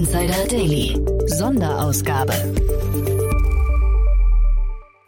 [0.00, 0.96] Insider Daily.
[1.26, 2.32] Sonderausgabe.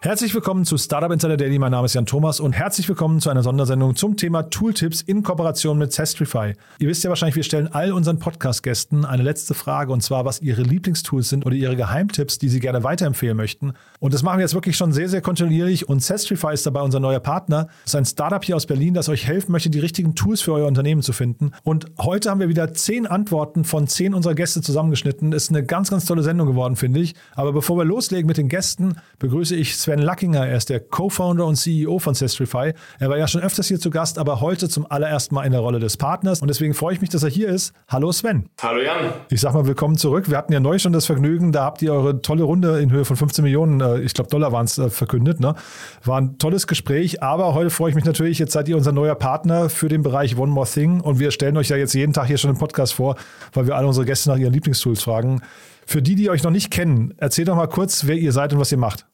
[0.04, 1.60] Herzlich willkommen zu Startup Insider Daily.
[1.60, 5.22] Mein Name ist Jan Thomas und herzlich willkommen zu einer Sondersendung zum Thema Tooltips in
[5.22, 6.54] Kooperation mit Zestrify.
[6.80, 10.40] Ihr wisst ja wahrscheinlich, wir stellen all unseren Podcast-Gästen eine letzte Frage und zwar, was
[10.40, 13.74] ihre Lieblingstools sind oder ihre Geheimtipps, die sie gerne weiterempfehlen möchten.
[14.00, 16.98] Und das machen wir jetzt wirklich schon sehr, sehr kontinuierlich und Zestrify ist dabei unser
[16.98, 17.68] neuer Partner.
[17.84, 20.52] Das ist ein Startup hier aus Berlin, das euch helfen möchte, die richtigen Tools für
[20.52, 21.52] euer Unternehmen zu finden.
[21.62, 25.30] Und heute haben wir wieder zehn Antworten von zehn unserer Gäste zusammengeschnitten.
[25.30, 27.14] Ist eine ganz, ganz tolle Sendung geworden, finde ich.
[27.36, 30.48] Aber bevor wir loslegen mit den Gästen, begrüße ich Sven Sven Luckinger.
[30.48, 32.72] Er ist der Co-Founder und CEO von Sestrify.
[32.98, 35.60] Er war ja schon öfters hier zu Gast, aber heute zum allerersten Mal in der
[35.60, 36.40] Rolle des Partners.
[36.40, 37.74] Und deswegen freue ich mich, dass er hier ist.
[37.88, 38.48] Hallo Sven.
[38.62, 39.12] Hallo Jan.
[39.28, 40.30] Ich sag mal willkommen zurück.
[40.30, 43.04] Wir hatten ja neu schon das Vergnügen, da habt ihr eure tolle Runde in Höhe
[43.04, 45.40] von 15 Millionen, äh, ich glaube Dollar waren es, äh, verkündet.
[45.40, 45.54] Ne?
[46.04, 49.14] War ein tolles Gespräch, aber heute freue ich mich natürlich, jetzt seid ihr unser neuer
[49.14, 52.28] Partner für den Bereich One More Thing und wir stellen euch ja jetzt jeden Tag
[52.28, 53.16] hier schon im Podcast vor,
[53.52, 55.42] weil wir alle unsere Gäste nach ihren Lieblingstools fragen.
[55.84, 58.58] Für die, die euch noch nicht kennen, erzählt doch mal kurz, wer ihr seid und
[58.58, 59.04] was ihr macht.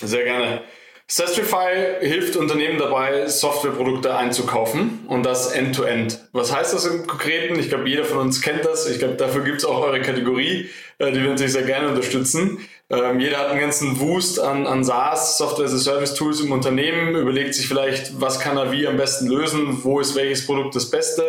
[0.00, 0.62] Sehr gerne.
[1.08, 6.14] Sestrify hilft Unternehmen dabei, Softwareprodukte einzukaufen und das end-to-end.
[6.14, 6.18] -End.
[6.32, 7.56] Was heißt das im Konkreten?
[7.60, 8.88] Ich glaube, jeder von uns kennt das.
[8.88, 12.58] Ich glaube, dafür gibt es auch eure Kategorie, äh, die wir natürlich sehr gerne unterstützen.
[12.90, 16.50] Ähm, jeder hat einen ganzen Wust an, an SaaS, Software as a Service Tools im
[16.50, 20.74] Unternehmen, überlegt sich vielleicht, was kann er wie am besten lösen, wo ist welches Produkt
[20.74, 21.22] das Beste,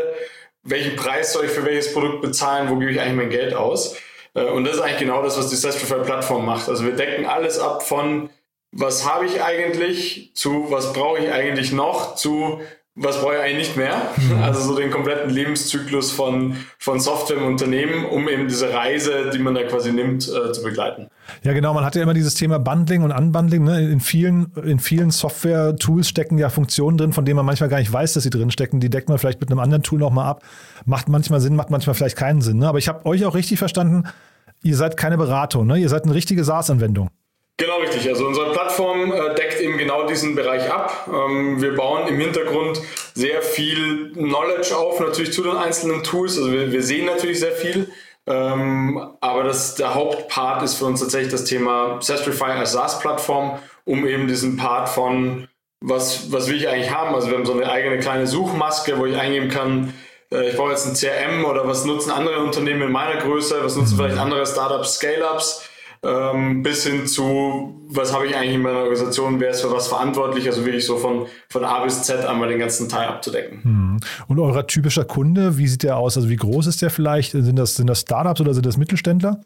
[0.63, 3.95] welchen Preis soll ich für welches Produkt bezahlen, wo gebe ich eigentlich mein Geld aus.
[4.33, 6.67] Äh, und das ist eigentlich genau das, was die Sestrify-Plattform macht.
[6.67, 8.31] Also wir decken alles ab von
[8.77, 12.59] was habe ich eigentlich, zu was brauche ich eigentlich noch, zu
[12.99, 13.95] was brauche ich eigentlich nicht mehr.
[14.17, 14.43] Mhm.
[14.43, 19.39] Also so den kompletten Lebenszyklus von, von Software im Unternehmen, um eben diese Reise, die
[19.39, 21.07] man da quasi nimmt, äh, zu begleiten.
[21.43, 21.75] Ja, genau.
[21.75, 23.63] Man hat ja immer dieses Thema Bundling und Unbundling.
[23.63, 23.91] Ne?
[23.91, 27.93] In vielen, in vielen Software-Tools stecken ja Funktionen drin, von denen man manchmal gar nicht
[27.93, 28.79] weiß, dass sie drin stecken.
[28.79, 30.43] Die deckt man vielleicht mit einem anderen Tool nochmal ab.
[30.85, 32.57] Macht manchmal Sinn, macht manchmal vielleicht keinen Sinn.
[32.57, 32.67] Ne?
[32.67, 34.05] Aber ich habe euch auch richtig verstanden,
[34.63, 35.67] ihr seid keine Beratung.
[35.67, 35.77] Ne?
[35.77, 37.09] Ihr seid eine richtige SaaS-Anwendung.
[37.59, 38.07] Genau richtig.
[38.07, 41.07] Also unsere Plattform äh, deckt eben genau diesen Bereich ab.
[41.11, 42.79] Ähm, wir bauen im Hintergrund
[43.15, 46.37] sehr viel Knowledge auf, natürlich zu den einzelnen Tools.
[46.37, 47.91] Also wir, sehen natürlich sehr viel.
[48.27, 54.05] Ähm, aber das, der Hauptpart ist für uns tatsächlich das Thema Sestrify als SaaS-Plattform, um
[54.05, 55.47] eben diesen Part von
[55.79, 57.15] was, was will ich eigentlich haben.
[57.15, 59.93] Also wir haben so eine eigene kleine Suchmaske, wo ich eingeben kann,
[60.31, 63.75] äh, ich brauche jetzt ein CRM oder was nutzen andere Unternehmen in meiner Größe, was
[63.75, 65.67] nutzen vielleicht andere Startups, Scale-Ups
[66.03, 69.87] ähm, bis hin zu, was habe ich eigentlich in meiner Organisation, wer ist für was
[69.87, 73.63] verantwortlich, also wirklich so von, von A bis Z einmal den ganzen Teil abzudecken.
[73.63, 73.97] Hm.
[74.27, 76.17] Und euer typischer Kunde, wie sieht der aus?
[76.17, 77.31] Also wie groß ist der vielleicht?
[77.31, 79.41] Sind das, sind das Startups oder sind das Mittelständler?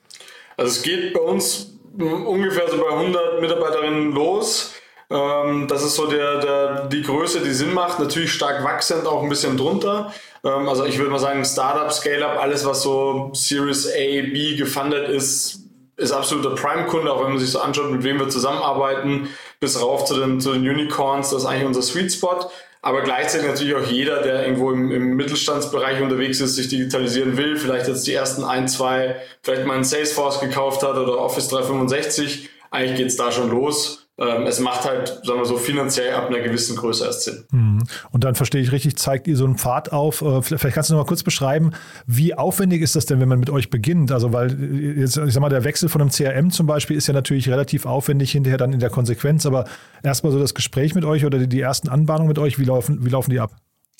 [0.57, 4.73] Also es geht bei uns ungefähr so bei 100 Mitarbeiterinnen los.
[5.09, 7.99] Ähm, das ist so der, der, die Größe, die Sinn macht.
[7.99, 10.13] Natürlich stark wachsend, auch ein bisschen drunter.
[10.43, 15.09] Ähm, also ich würde mal sagen, Startup, Scale-up, alles was so Series A, B gefundet
[15.09, 15.60] ist,
[15.97, 19.29] ist absoluter Prime-Kunde, auch wenn man sich so anschaut, mit wem wir zusammenarbeiten,
[19.59, 22.49] bis rauf zu den, zu den Unicorns, das ist eigentlich unser Sweet Spot.
[22.83, 27.55] Aber gleichzeitig natürlich auch jeder, der irgendwo im, im Mittelstandsbereich unterwegs ist, sich digitalisieren will,
[27.55, 32.49] vielleicht jetzt die ersten ein, zwei, vielleicht mal ein Salesforce gekauft hat oder Office 365.
[32.71, 36.75] Eigentlich geht's da schon los es macht halt, sagen wir so, finanziell ab einer gewissen
[36.75, 37.43] Größe erst Sinn.
[37.51, 37.83] Mhm.
[38.11, 40.21] Und dann verstehe ich richtig, zeigt ihr so einen Pfad auf.
[40.21, 41.71] Äh, vielleicht kannst du noch mal kurz beschreiben,
[42.05, 44.11] wie aufwendig ist das denn, wenn man mit euch beginnt?
[44.11, 47.07] Also, weil äh, jetzt, ich sag mal, der Wechsel von einem CRM zum Beispiel ist
[47.07, 49.65] ja natürlich relativ aufwendig hinterher dann in der Konsequenz, aber
[50.03, 53.03] erstmal so das Gespräch mit euch oder die, die ersten Anbahnungen mit euch, wie laufen,
[53.03, 53.51] wie laufen die ab?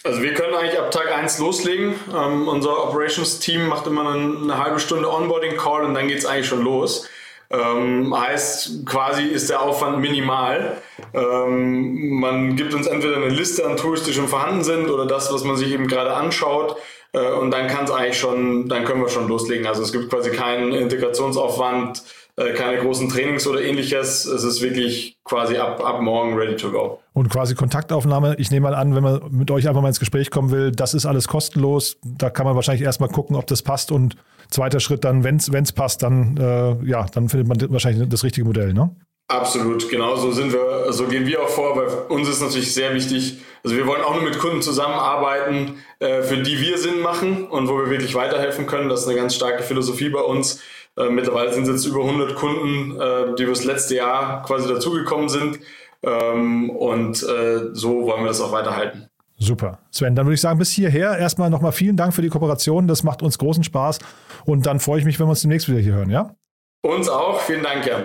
[0.04, 1.94] Also wir können eigentlich ab Tag 1 loslegen.
[2.16, 6.48] Ähm, unser Operations-Team macht immer eine, eine halbe Stunde Onboarding-Call und dann geht es eigentlich
[6.48, 7.08] schon los.
[7.52, 10.78] Ähm, heißt, quasi ist der Aufwand minimal.
[11.14, 15.34] Ähm, man gibt uns entweder eine Liste an Tools, die schon vorhanden sind, oder das,
[15.34, 16.78] was man sich eben gerade anschaut.
[17.14, 19.68] Äh, und dann kann es eigentlich schon, dann können wir schon loslegen.
[19.68, 22.04] Also es gibt quasi keinen Integrationsaufwand,
[22.38, 24.26] äh, keine großen Trainings oder ähnliches.
[24.26, 27.01] Es ist wirklich quasi ab, ab morgen ready to go.
[27.14, 30.32] Und quasi Kontaktaufnahme, ich nehme mal an, wenn man mit euch einfach mal ins Gespräch
[30.32, 31.98] kommen will, das ist alles kostenlos.
[32.06, 34.16] Da kann man wahrscheinlich erstmal gucken, ob das passt und
[34.50, 38.46] zweiter Schritt dann, wenn es passt, dann, äh, ja, dann findet man wahrscheinlich das richtige
[38.46, 38.96] Modell, ne?
[39.28, 42.94] Absolut, genau so sind wir, so gehen wir auch vor, weil uns ist natürlich sehr
[42.94, 47.48] wichtig, also wir wollen auch nur mit Kunden zusammenarbeiten, äh, für die wir Sinn machen
[47.48, 48.90] und wo wir wirklich weiterhelfen können.
[48.90, 50.62] Das ist eine ganz starke Philosophie bei uns.
[50.98, 55.30] Äh, mittlerweile sind es jetzt über 100 Kunden, äh, die das letzte Jahr quasi dazugekommen
[55.30, 55.60] sind.
[56.04, 59.08] Ähm, und äh, so wollen wir das auch weiterhalten.
[59.38, 59.80] Super.
[59.90, 62.88] Sven, dann würde ich sagen, bis hierher erstmal nochmal vielen Dank für die Kooperation.
[62.88, 64.00] Das macht uns großen Spaß.
[64.46, 66.36] Und dann freue ich mich, wenn wir uns demnächst wieder hier hören, ja?
[66.84, 67.40] Uns auch.
[67.42, 68.04] Vielen Dank, Jan.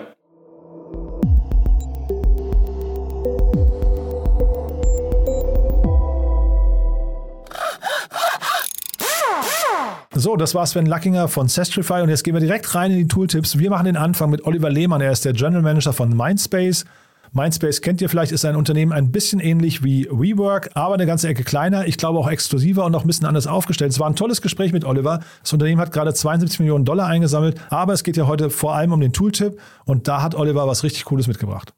[10.19, 13.09] So, das war Sven Lackinger von Sestrify und jetzt gehen wir direkt rein in die
[13.09, 13.59] Tooltips.
[13.59, 15.03] Wir machen den Anfang mit Oliver Lehmann.
[15.03, 16.87] Er ist der General Manager von Mindspace.
[17.37, 21.29] Mindspace kennt ihr vielleicht, ist ein Unternehmen ein bisschen ähnlich wie WeWork, aber eine ganze
[21.29, 21.87] Ecke kleiner.
[21.87, 23.93] Ich glaube auch exklusiver und noch ein bisschen anders aufgestellt.
[23.93, 25.21] Es war ein tolles Gespräch mit Oliver.
[25.43, 28.93] Das Unternehmen hat gerade 72 Millionen Dollar eingesammelt, aber es geht ja heute vor allem
[28.93, 31.75] um den Tooltip und da hat Oliver was richtig Cooles mitgebracht.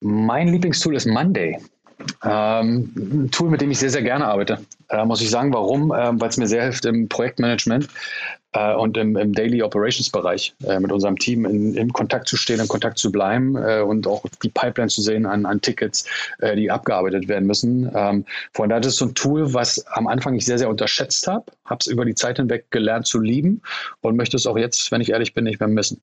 [0.00, 1.58] Mein Lieblingstool ist Monday.
[2.24, 4.58] Ähm, ein Tool, mit dem ich sehr, sehr gerne arbeite.
[4.88, 5.92] Äh, muss ich sagen, warum?
[5.96, 7.88] Ähm, Weil es mir sehr hilft im Projektmanagement
[8.52, 12.36] äh, und im, im, Daily Operations Bereich äh, mit unserem Team in, in, Kontakt zu
[12.36, 16.04] stehen, in Kontakt zu bleiben äh, und auch die Pipeline zu sehen an, an Tickets,
[16.38, 17.90] äh, die abgearbeitet werden müssen.
[17.94, 21.44] Ähm, von daher ist so ein Tool, was am Anfang ich sehr, sehr unterschätzt habe,
[21.64, 23.62] habe es über die Zeit hinweg gelernt zu lieben
[24.00, 26.00] und möchte es auch jetzt, wenn ich ehrlich bin, nicht mehr missen.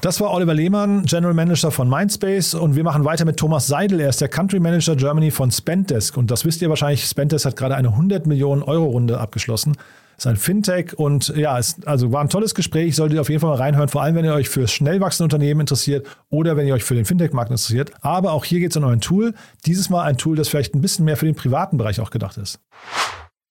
[0.00, 3.98] Das war Oliver Lehmann, General Manager von Mindspace und wir machen weiter mit Thomas Seidel.
[3.98, 7.56] Er ist der Country Manager Germany von Spendesk und das wisst ihr wahrscheinlich, Spendesk hat
[7.56, 9.76] gerade eine 100 Millionen Euro Runde abgeschlossen.
[10.16, 12.94] Ist ein Fintech und ja, es also war ein tolles Gespräch.
[12.94, 15.24] Solltet ihr auf jeden Fall mal reinhören, vor allem wenn ihr euch für schnell wachsende
[15.24, 17.90] Unternehmen interessiert oder wenn ihr euch für den Fintech-Markt interessiert.
[18.00, 19.34] Aber auch hier geht es um ein Tool.
[19.66, 22.36] Dieses Mal ein Tool, das vielleicht ein bisschen mehr für den privaten Bereich auch gedacht
[22.36, 22.60] ist.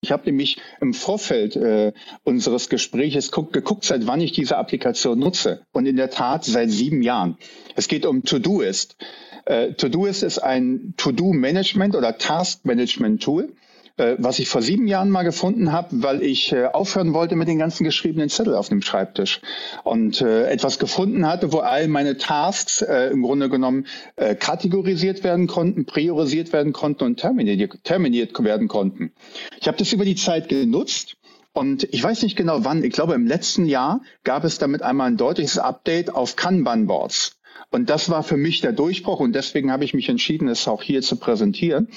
[0.08, 1.92] Ich habe nämlich im Vorfeld äh,
[2.24, 5.64] unseres Gesprächs geguckt, seit wann ich diese Applikation nutze.
[5.74, 7.38] Und in der Tat seit sieben Jahren.
[7.76, 8.96] Es geht um Todoist.
[9.44, 13.54] Äh, Todoist ist ein To-Do-Management oder Task-Management-Tool
[13.98, 17.48] äh, was ich vor sieben Jahren mal gefunden habe, weil ich äh, aufhören wollte mit
[17.48, 19.42] den ganzen geschriebenen Zettel auf dem Schreibtisch
[19.84, 25.24] und äh, etwas gefunden hatte, wo all meine Tasks äh, im Grunde genommen äh, kategorisiert
[25.24, 29.12] werden konnten, priorisiert werden konnten und terminiert, terminiert werden konnten.
[29.60, 31.18] Ich habe das über die Zeit genutzt
[31.54, 35.08] und ich weiß nicht genau wann, ich glaube im letzten Jahr gab es damit einmal
[35.08, 37.37] ein deutliches Update auf Kanban-Boards.
[37.70, 40.82] Und das war für mich der Durchbruch und deswegen habe ich mich entschieden, es auch
[40.82, 41.90] hier zu präsentieren.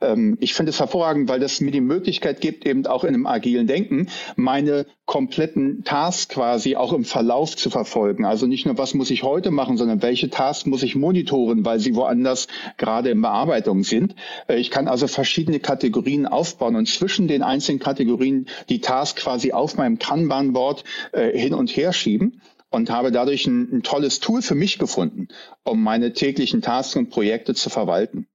[0.00, 3.26] Ähm, ich finde es hervorragend, weil das mir die Möglichkeit gibt, eben auch in einem
[3.26, 8.24] agilen Denken meine kompletten Tasks quasi auch im Verlauf zu verfolgen.
[8.24, 11.78] Also nicht nur, was muss ich heute machen, sondern welche Tasks muss ich monitoren, weil
[11.78, 14.14] sie woanders gerade in Bearbeitung sind.
[14.48, 19.52] Äh, ich kann also verschiedene Kategorien aufbauen und zwischen den einzelnen Kategorien die Tasks quasi
[19.52, 24.42] auf meinem Kanban-Board äh, hin und her schieben und habe dadurch ein, ein tolles Tool
[24.42, 25.28] für mich gefunden,
[25.64, 28.26] um meine täglichen Tasks und Projekte zu verwalten.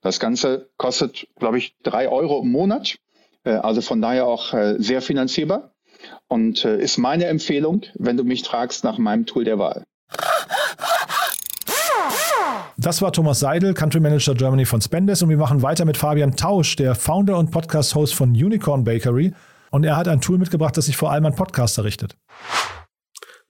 [0.00, 2.98] Das Ganze kostet, glaube ich, drei Euro im Monat,
[3.44, 5.72] äh, also von daher auch äh, sehr finanzierbar
[6.28, 9.84] und äh, ist meine Empfehlung, wenn du mich fragst nach meinem Tool der Wahl.
[12.80, 16.36] Das war Thomas Seidel, Country Manager Germany von Spendes und wir machen weiter mit Fabian
[16.36, 19.34] Tausch, der Founder und Podcast-Host von Unicorn Bakery.
[19.70, 22.16] Und er hat ein Tool mitgebracht, das sich vor allem an Podcaster richtet.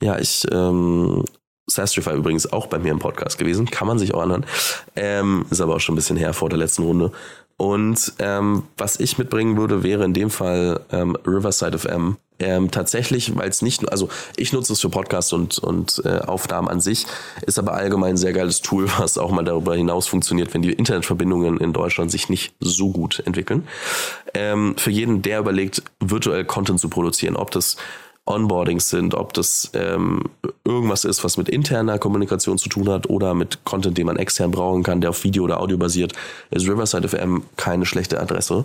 [0.03, 1.25] Ja, ich, ähm,
[1.69, 4.47] Sastrify übrigens auch bei mir im Podcast gewesen, kann man sich auch anhören.
[4.97, 7.13] Ähm, ist aber auch schon ein bisschen her vor der letzten Runde.
[7.57, 12.17] Und ähm, was ich mitbringen würde, wäre in dem Fall ähm, Riverside FM.
[12.41, 16.69] Ähm, tatsächlich, weil es nicht also ich nutze es für Podcasts und, und äh, Aufnahmen
[16.69, 17.05] an sich,
[17.45, 20.73] ist aber allgemein ein sehr geiles Tool, was auch mal darüber hinaus funktioniert, wenn die
[20.73, 23.67] Internetverbindungen in Deutschland sich nicht so gut entwickeln.
[24.35, 27.77] Ähm, für jeden, der überlegt, virtuell Content zu produzieren, ob das
[28.29, 30.25] Onboardings sind, ob das ähm,
[30.65, 34.51] irgendwas ist, was mit interner Kommunikation zu tun hat oder mit Content, den man extern
[34.51, 36.13] brauchen kann, der auf Video oder Audio basiert,
[36.51, 38.65] ist Riverside FM keine schlechte Adresse.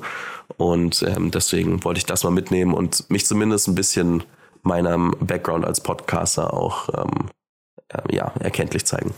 [0.57, 4.23] Und ähm, deswegen wollte ich das mal mitnehmen und mich zumindest ein bisschen
[4.63, 7.29] meinem Background als Podcaster auch ähm,
[7.89, 9.13] äh, ja, erkenntlich zeigen.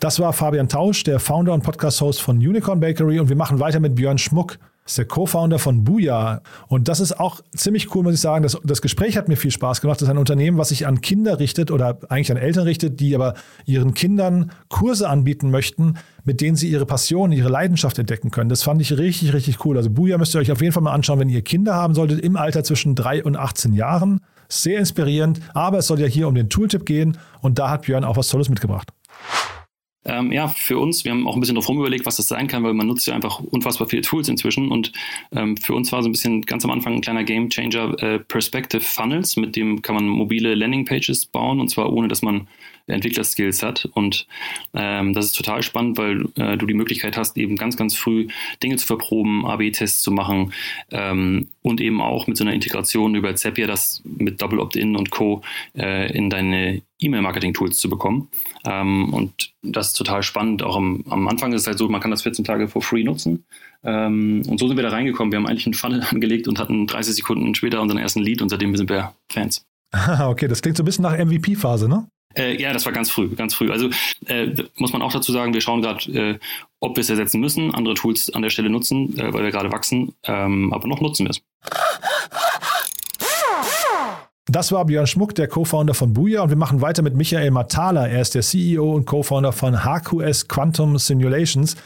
[0.00, 3.80] Das war Fabian Tausch, der Founder und Podcast-Host von Unicorn Bakery und wir machen weiter
[3.80, 4.58] mit Björn Schmuck
[4.90, 6.42] ist der Co-Founder von Booyah.
[6.66, 8.42] Und das ist auch ziemlich cool, muss ich sagen.
[8.42, 10.00] Das, das Gespräch hat mir viel Spaß gemacht.
[10.00, 13.14] Das ist ein Unternehmen, was sich an Kinder richtet oder eigentlich an Eltern richtet, die
[13.14, 13.34] aber
[13.66, 15.94] ihren Kindern Kurse anbieten möchten,
[16.24, 18.50] mit denen sie ihre Passion, ihre Leidenschaft entdecken können.
[18.50, 19.76] Das fand ich richtig, richtig cool.
[19.76, 22.20] Also Booyah müsst ihr euch auf jeden Fall mal anschauen, wenn ihr Kinder haben solltet,
[22.20, 24.20] im Alter zwischen drei und 18 Jahren.
[24.48, 28.02] Sehr inspirierend, aber es soll ja hier um den Tooltip gehen und da hat Björn
[28.02, 28.88] auch was Tolles mitgebracht.
[30.04, 32.62] Ähm, ja, für uns, wir haben auch ein bisschen drauf rumüberlegt, was das sein kann,
[32.64, 34.70] weil man nutzt ja einfach unfassbar viele Tools inzwischen.
[34.70, 34.92] Und
[35.32, 38.18] ähm, für uns war so ein bisschen ganz am Anfang ein kleiner Game Changer äh,
[38.18, 42.48] Perspective Funnels, mit dem kann man mobile Landing Pages bauen und zwar ohne, dass man
[42.86, 43.88] Entwicklerskills hat.
[43.94, 44.26] Und
[44.74, 48.28] ähm, das ist total spannend, weil äh, du die Möglichkeit hast, eben ganz, ganz früh
[48.62, 50.52] Dinge zu verproben, AB-Tests zu machen
[50.90, 55.10] ähm, und eben auch mit so einer Integration über Zapier das mit Double Opt-in und
[55.10, 55.42] Co.
[55.76, 58.28] Äh, in deine E-Mail-Marketing-Tools zu bekommen.
[58.64, 60.62] Ähm, und das ist total spannend.
[60.62, 63.04] Auch am, am Anfang ist es halt so, man kann das 14 Tage for free
[63.04, 63.44] nutzen.
[63.82, 65.32] Ähm, und so sind wir da reingekommen.
[65.32, 68.48] Wir haben eigentlich einen Funnel angelegt und hatten 30 Sekunden später unseren ersten Lead und
[68.48, 69.64] seitdem sind wir Fans.
[70.20, 72.08] okay, das klingt so ein bisschen nach MVP-Phase, ne?
[72.36, 73.70] Äh, ja, das war ganz früh, ganz früh.
[73.70, 73.90] Also
[74.26, 76.38] äh, muss man auch dazu sagen, wir schauen gerade, äh,
[76.78, 79.72] ob wir es ersetzen müssen, andere Tools an der Stelle nutzen, äh, weil wir gerade
[79.72, 81.42] wachsen, ähm, aber noch nutzen wir es.
[84.46, 88.08] Das war Björn Schmuck, der Co-Founder von Buja und wir machen weiter mit Michael Matala.
[88.08, 91.76] Er ist der CEO und Co-Founder von HQS Quantum Simulations.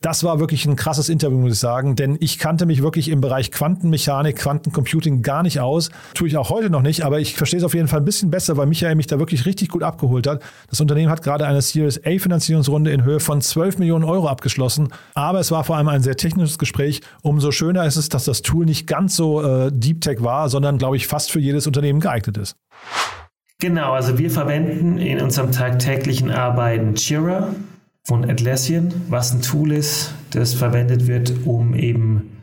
[0.00, 3.20] Das war wirklich ein krasses Interview, muss ich sagen, denn ich kannte mich wirklich im
[3.20, 5.90] Bereich Quantenmechanik, Quantencomputing gar nicht aus.
[6.14, 8.30] Tue ich auch heute noch nicht, aber ich verstehe es auf jeden Fall ein bisschen
[8.30, 10.42] besser, weil Michael mich da wirklich richtig gut abgeholt hat.
[10.68, 14.88] Das Unternehmen hat gerade eine Series A Finanzierungsrunde in Höhe von 12 Millionen Euro abgeschlossen,
[15.14, 17.00] aber es war vor allem ein sehr technisches Gespräch.
[17.22, 20.78] Umso schöner ist es, dass das Tool nicht ganz so äh, Deep Tech war, sondern,
[20.78, 22.56] glaube ich, fast für jedes Unternehmen geeignet ist.
[23.60, 27.54] Genau, also wir verwenden in unserem tagtäglichen Arbeiten Jira,
[28.04, 32.38] von Atlassian, was ein Tool ist, das verwendet wird, um eben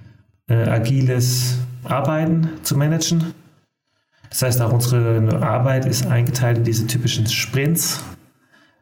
[0.48, 3.34] äh, agiles Arbeiten zu managen.
[4.30, 8.04] Das heißt, auch unsere Arbeit ist eingeteilt in diese typischen Sprints,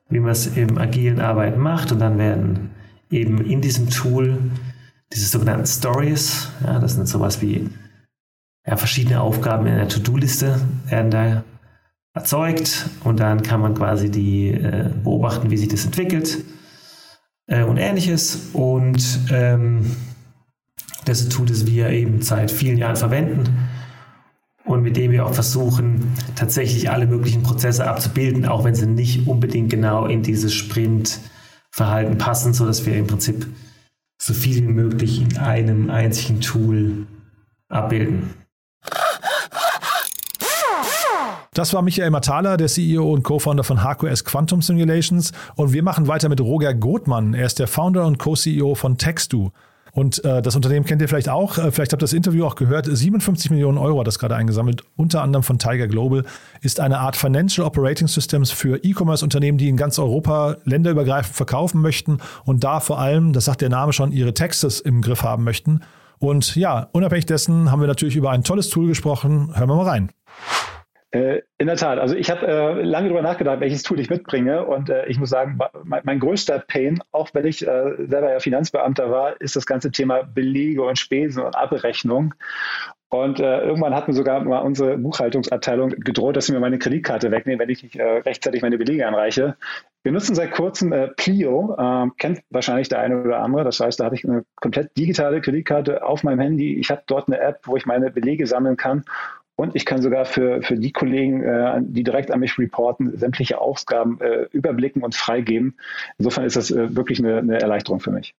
[0.09, 1.91] wie man es im agilen Arbeiten macht.
[1.91, 2.69] Und dann werden
[3.09, 4.37] eben in diesem Tool
[5.11, 7.67] diese sogenannten Stories, ja, das sind sowas wie
[8.65, 11.43] ja, verschiedene Aufgaben in der To-Do-Liste, werden da
[12.13, 16.37] erzeugt und dann kann man quasi die äh, beobachten, wie sich das entwickelt
[17.49, 18.49] äh, und ähnliches.
[18.53, 19.95] Und ähm,
[21.05, 23.69] das ein Tool, das wir eben seit vielen Jahren verwenden
[24.63, 29.27] und mit dem wir auch versuchen, tatsächlich alle möglichen Prozesse abzubilden, auch wenn sie nicht
[29.27, 33.47] unbedingt genau in dieses Sprintverhalten passen, sodass wir im Prinzip
[34.21, 37.07] so viel wie möglich in einem einzigen Tool
[37.69, 38.33] abbilden.
[41.59, 45.33] Das war Michael Matala, der CEO und Co-Founder von HQS Quantum Simulations.
[45.57, 47.33] Und wir machen weiter mit Roger Gothmann.
[47.33, 49.49] Er ist der Founder und Co-CEO von Textu.
[49.91, 52.55] Und äh, das Unternehmen kennt ihr vielleicht auch, äh, vielleicht habt ihr das Interview auch
[52.55, 56.23] gehört, 57 Millionen Euro hat das gerade eingesammelt, unter anderem von Tiger Global,
[56.61, 62.19] ist eine Art Financial Operating Systems für E-Commerce-Unternehmen, die in ganz Europa länderübergreifend verkaufen möchten
[62.45, 65.81] und da vor allem, das sagt der Name schon, ihre Textes im Griff haben möchten.
[66.19, 69.51] Und ja, unabhängig dessen haben wir natürlich über ein tolles Tool gesprochen.
[69.55, 70.09] Hören wir mal rein.
[71.11, 71.97] Äh, in der Tat.
[71.97, 74.65] Also ich habe äh, lange darüber nachgedacht, welches Tool ich mitbringe.
[74.65, 78.39] Und äh, ich muss sagen, mein, mein, größter Pain, auch wenn ich äh, selber ja
[78.39, 82.35] Finanzbeamter war, ist das ganze Thema Belege und Spesen und Abrechnung.
[83.11, 87.31] Und äh, irgendwann hat mir sogar mal unsere Buchhaltungsabteilung gedroht, dass sie mir meine Kreditkarte
[87.31, 89.57] wegnehmen, wenn ich nicht äh, rechtzeitig meine Belege anreiche.
[90.03, 93.63] Wir nutzen seit kurzem äh, Plio, äh, kennt wahrscheinlich der eine oder andere.
[93.63, 96.75] Das heißt, da habe ich eine komplett digitale Kreditkarte auf meinem Handy.
[96.75, 99.03] Ich habe dort eine App, wo ich meine Belege sammeln kann
[99.59, 103.59] und ich kann sogar für, für die Kollegen, äh, die direkt an mich reporten, sämtliche
[103.59, 105.75] Ausgaben äh, überblicken und freigeben.
[106.17, 108.33] Insofern ist das äh, wirklich eine, eine Erleichterung für mich.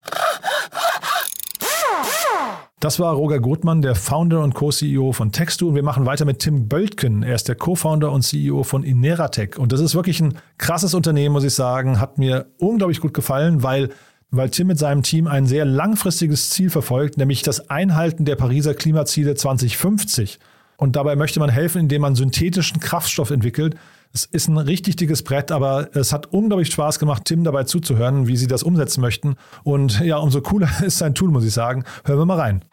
[2.81, 5.69] Das war Roger Gothmann, der Founder und Co-CEO von Textu.
[5.69, 7.23] Und wir machen weiter mit Tim Böltgen.
[7.23, 9.59] Er ist der Co-Founder und CEO von Ineratech.
[9.59, 12.01] Und das ist wirklich ein krasses Unternehmen, muss ich sagen.
[12.01, 13.91] Hat mir unglaublich gut gefallen, weil
[14.33, 18.75] weil Tim mit seinem Team ein sehr langfristiges Ziel verfolgt, nämlich das Einhalten der Pariser
[18.75, 20.39] Klimaziele 2050.
[20.81, 23.75] Und dabei möchte man helfen, indem man synthetischen Kraftstoff entwickelt.
[24.15, 28.27] Es ist ein richtig dickes Brett, aber es hat unglaublich Spaß gemacht, Tim dabei zuzuhören,
[28.27, 29.37] wie sie das umsetzen möchten.
[29.63, 31.85] Und ja, umso cooler ist sein Tool, muss ich sagen.
[32.07, 32.65] Hören wir mal rein.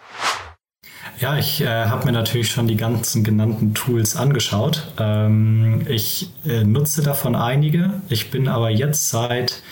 [1.19, 4.87] Ja, ich äh, habe mir natürlich schon die ganzen genannten Tools angeschaut.
[4.97, 7.89] Ähm, ich äh, nutze davon einige.
[8.07, 9.63] Ich bin aber jetzt seit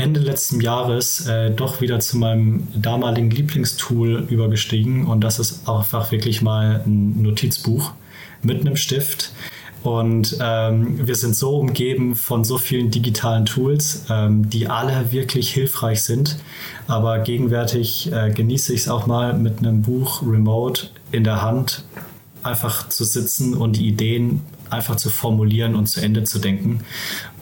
[0.00, 6.10] Ende letzten Jahres äh, doch wieder zu meinem damaligen Lieblingstool übergestiegen und das ist einfach
[6.10, 7.92] wirklich mal ein Notizbuch
[8.42, 9.32] mit einem Stift.
[9.82, 15.52] Und ähm, wir sind so umgeben von so vielen digitalen Tools, ähm, die alle wirklich
[15.52, 16.36] hilfreich sind.
[16.86, 21.84] Aber gegenwärtig äh, genieße ich es auch mal mit einem Buch remote in der Hand
[22.42, 26.80] einfach zu sitzen und die Ideen einfach zu formulieren und zu Ende zu denken.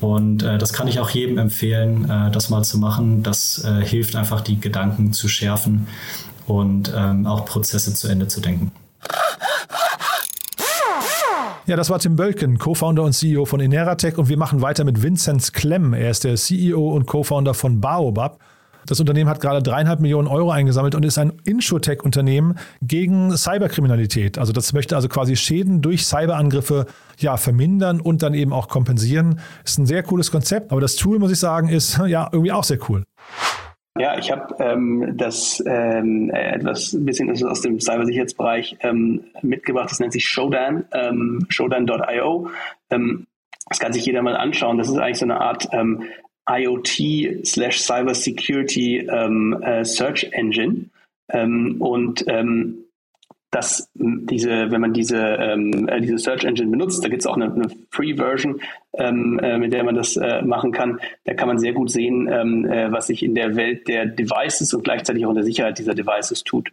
[0.01, 3.23] Und äh, das kann ich auch jedem empfehlen, äh, das mal zu machen.
[3.23, 5.89] Das äh, hilft einfach, die Gedanken zu schärfen
[6.47, 8.73] und ähm, auch Prozesse zu Ende zu denken.
[11.67, 15.03] Ja, das war Tim Bölken, Co-Founder und CEO von Ineratech und wir machen weiter mit
[15.03, 15.93] Vinzenz Klemm.
[15.93, 18.39] Er ist der CEO und Co-Founder von Baobab.
[18.89, 24.39] Das Unternehmen hat gerade dreieinhalb Millionen Euro eingesammelt und ist ein Insurtech-Unternehmen gegen Cyberkriminalität.
[24.39, 26.87] Also das möchte also quasi Schäden durch Cyberangriffe
[27.19, 29.41] ja, vermindern und dann eben auch kompensieren.
[29.63, 32.65] Ist ein sehr cooles Konzept, aber das Tool, muss ich sagen, ist ja irgendwie auch
[32.65, 33.05] sehr cool.
[33.99, 39.91] Ja, ich habe ähm, das ähm, etwas ein bisschen aus dem Cybersicherheitsbereich ähm, mitgebracht.
[39.91, 42.49] Das nennt sich Shodan, ähm, Shodan.io.
[42.91, 43.27] Ähm,
[43.69, 44.79] das kann sich jeder mal anschauen.
[44.79, 46.05] Das ist eigentlich so eine Art ähm,
[46.49, 50.87] IoT slash Cybersecurity ähm, äh, Search Engine.
[51.31, 52.85] Ähm, und ähm,
[53.51, 57.37] dass diese, wenn man diese, ähm, äh, diese Search Engine benutzt, da gibt es auch
[57.37, 58.61] eine, eine Free-Version,
[58.95, 61.01] ähm, äh, mit der man das äh, machen kann.
[61.25, 64.75] Da kann man sehr gut sehen, ähm, äh, was sich in der Welt der Devices
[64.75, 66.71] und gleichzeitig auch in der Sicherheit dieser Devices tut.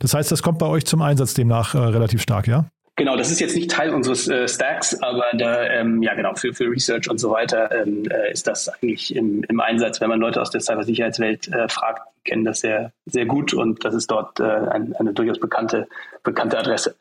[0.00, 2.68] Das heißt, das kommt bei euch zum Einsatz demnach äh, relativ stark, ja?
[2.98, 6.52] Genau, das ist jetzt nicht Teil unseres äh, Stacks, aber da, ähm, ja genau, für,
[6.52, 10.00] für Research und so weiter ähm, äh, ist das eigentlich im, im Einsatz.
[10.00, 13.94] Wenn man Leute aus der Cybersicherheitswelt äh, fragt, kennen das sehr, sehr gut und das
[13.94, 15.86] ist dort äh, ein, eine durchaus bekannte,
[16.24, 16.96] bekannte Adresse.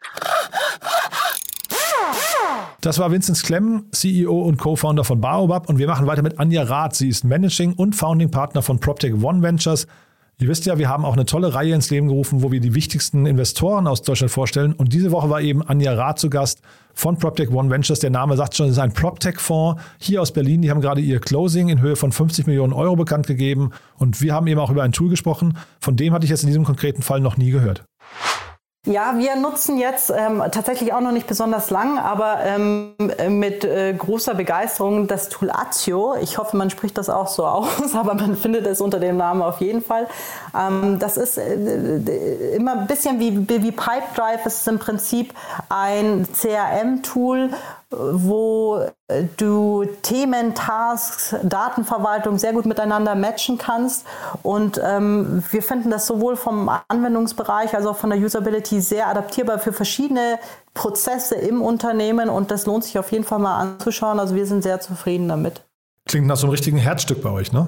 [2.81, 6.61] Das war Vincent Klemm, CEO und Co-Founder von Baobab und wir machen weiter mit Anja
[6.61, 6.95] Rath.
[6.95, 9.87] Sie ist Managing und Founding Partner von PropTech One Ventures.
[10.39, 12.75] Ihr wisst ja, wir haben auch eine tolle Reihe ins Leben gerufen, wo wir die
[12.75, 14.73] wichtigsten Investoren aus Deutschland vorstellen.
[14.73, 16.61] Und diese Woche war eben Anja Rath zu Gast
[16.93, 18.01] von PropTech One Ventures.
[18.01, 20.61] Der Name sagt schon, es ist ein PropTech-Fonds hier aus Berlin.
[20.61, 23.71] Die haben gerade ihr Closing in Höhe von 50 Millionen Euro bekannt gegeben.
[23.97, 25.57] Und wir haben eben auch über ein Tool gesprochen.
[25.79, 27.83] Von dem hatte ich jetzt in diesem konkreten Fall noch nie gehört.
[28.87, 32.93] Ja, wir nutzen jetzt ähm, tatsächlich auch noch nicht besonders lang, aber ähm,
[33.27, 36.15] mit äh, großer Begeisterung das Tool Azio.
[36.21, 39.41] Ich hoffe, man spricht das auch so aus, aber man findet es unter dem Namen
[39.41, 40.07] auf jeden Fall.
[40.57, 44.45] Ähm, das ist äh, immer ein bisschen wie, wie Pipedrive.
[44.45, 45.33] Es ist im Prinzip
[45.67, 47.49] ein CRM-Tool,
[47.89, 54.05] wo äh, du Themen, Tasks, Datenverwaltung sehr gut miteinander matchen kannst.
[54.43, 59.59] Und ähm, wir finden das sowohl vom Anwendungsbereich als auch von der Usability sehr adaptierbar
[59.59, 60.39] für verschiedene
[60.73, 62.29] Prozesse im Unternehmen.
[62.29, 64.19] Und das lohnt sich auf jeden Fall mal anzuschauen.
[64.19, 65.63] Also wir sind sehr zufrieden damit.
[66.05, 67.67] Klingt nach so einem richtigen Herzstück bei euch, ne?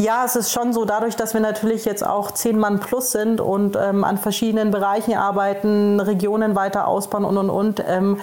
[0.00, 3.40] Ja, es ist schon so, dadurch, dass wir natürlich jetzt auch zehn Mann plus sind
[3.40, 8.20] und ähm, an verschiedenen Bereichen arbeiten, Regionen weiter ausbauen und und und, ähm,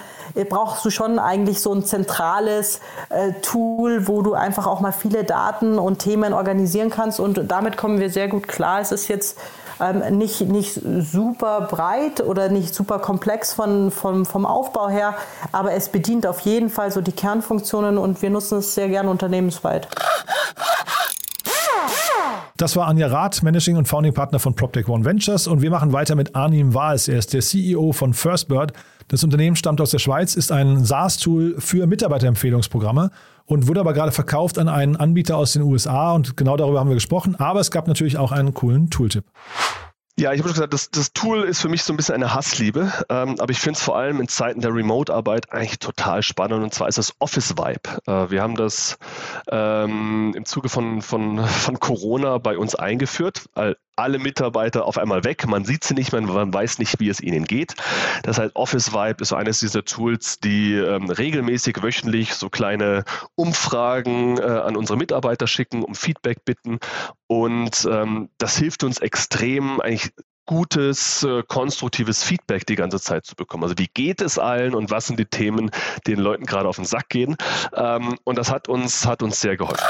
[0.48, 5.24] brauchst du schon eigentlich so ein zentrales äh, Tool, wo du einfach auch mal viele
[5.24, 8.80] Daten und Themen organisieren kannst und damit kommen wir sehr gut klar.
[8.80, 9.38] Es ist jetzt
[9.80, 15.14] ähm, nicht, nicht super breit oder nicht super komplex von, von, vom Aufbau her,
[15.52, 19.10] aber es bedient auf jeden Fall so die Kernfunktionen und wir nutzen es sehr gerne
[19.10, 19.88] unternehmensweit.
[22.56, 25.46] Das war Anja Rath, Managing und Founding Partner von PropTech One Ventures.
[25.46, 27.08] Und wir machen weiter mit Arnim Wahls.
[27.08, 28.72] Er ist der CEO von FirstBird.
[29.08, 33.10] Das Unternehmen stammt aus der Schweiz, ist ein SaaS-Tool für Mitarbeiterempfehlungsprogramme
[33.44, 36.12] und wurde aber gerade verkauft an einen Anbieter aus den USA.
[36.12, 37.36] Und genau darüber haben wir gesprochen.
[37.36, 39.24] Aber es gab natürlich auch einen coolen Tooltip.
[40.18, 42.32] Ja, ich habe schon gesagt, das, das Tool ist für mich so ein bisschen eine
[42.32, 46.62] Hassliebe, ähm, aber ich finde es vor allem in Zeiten der Remote-Arbeit eigentlich total spannend
[46.62, 48.00] und zwar ist das Office Vibe.
[48.06, 48.96] Äh, wir haben das
[49.50, 53.44] ähm, im Zuge von, von, von Corona bei uns eingeführt,
[53.96, 55.46] alle Mitarbeiter auf einmal weg.
[55.46, 57.74] Man sieht sie nicht mehr, man weiß nicht, wie es ihnen geht.
[58.22, 63.04] Das heißt, Office Vibe ist eines dieser Tools, die ähm, regelmäßig wöchentlich so kleine
[63.34, 66.78] Umfragen äh, an unsere Mitarbeiter schicken, um Feedback bitten.
[67.26, 70.12] Und ähm, das hilft uns extrem, eigentlich
[70.46, 73.64] gutes, äh, konstruktives Feedback die ganze Zeit zu bekommen.
[73.64, 75.70] Also wie geht es allen und was sind die Themen,
[76.06, 77.36] die den Leuten gerade auf den Sack gehen.
[77.74, 79.84] Ähm, und das hat uns, hat uns sehr geholfen.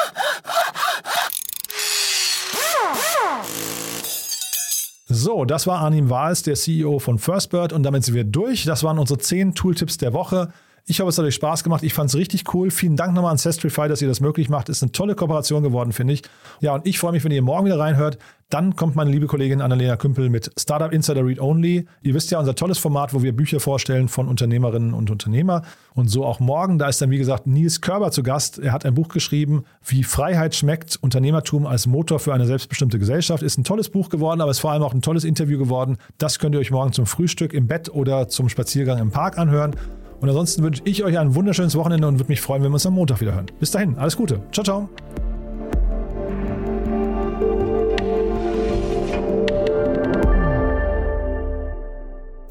[5.09, 8.65] So, das war Arnim Wahls, der CEO von FirstBird und damit sind wir durch.
[8.65, 10.53] Das waren unsere zehn Tooltips der Woche.
[10.89, 11.83] Ich hoffe, es hat euch Spaß gemacht.
[11.83, 12.71] Ich fand es richtig cool.
[12.71, 14.69] Vielen Dank nochmal an Sestrify, dass ihr das möglich macht.
[14.69, 16.23] Ist eine tolle Kooperation geworden, finde ich.
[16.61, 18.19] Ja, und ich freue mich, wenn ihr morgen wieder reinhört.
[18.51, 21.89] Dann kommt meine liebe Kollegin Annalena Kümpel mit Startup Insider Read Only.
[22.03, 25.63] Ihr wisst ja, unser tolles Format, wo wir Bücher vorstellen von Unternehmerinnen und Unternehmer.
[25.95, 26.79] Und so auch morgen.
[26.79, 28.61] Da ist dann, wie gesagt, Nils Körber zu Gast.
[28.61, 33.43] Er hat ein Buch geschrieben, Wie Freiheit schmeckt, Unternehmertum als Motor für eine selbstbestimmte Gesellschaft.
[33.43, 35.97] Ist ein tolles Buch geworden, aber ist vor allem auch ein tolles Interview geworden.
[36.19, 39.75] Das könnt ihr euch morgen zum Frühstück im Bett oder zum Spaziergang im Park anhören.
[40.21, 42.87] Und ansonsten wünsche ich euch ein wunderschönes Wochenende und würde mich freuen, wenn wir uns
[42.87, 43.47] am Montag wieder hören.
[43.61, 44.41] Bis dahin, alles Gute.
[44.53, 44.89] Ciao, ciao.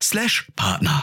[0.00, 1.02] slash Partner.